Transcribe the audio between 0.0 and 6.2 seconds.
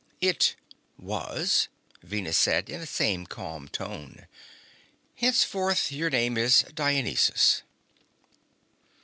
"It was," Venus said, in the same calm tone. "Henceforth, your